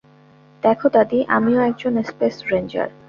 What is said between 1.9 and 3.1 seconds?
Space ranger.